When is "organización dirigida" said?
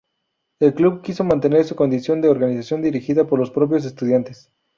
2.29-3.27